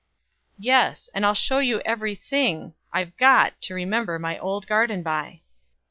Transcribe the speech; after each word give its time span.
"Yes; 0.57 1.11
and 1.13 1.23
I'll 1.27 1.35
show 1.35 1.59
you 1.59 1.79
every 1.81 2.15
thing 2.15 2.73
I've 2.91 3.15
got 3.17 3.61
to 3.61 3.75
remember 3.75 4.17
my 4.17 4.35
old 4.39 4.65
garden 4.65 5.03
by." 5.03 5.41